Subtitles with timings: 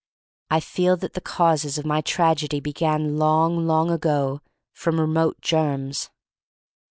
[0.49, 4.41] I feel that the causes of my tragedy began long, long ago
[4.73, 6.09] from remote germs.